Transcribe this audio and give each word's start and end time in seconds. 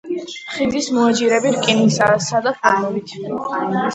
ხიდის 0.53 0.87
მოაჯირები 0.95 1.51
რკინისაა, 1.57 2.17
სადა 2.29 2.53
ფორმებით. 2.65 3.13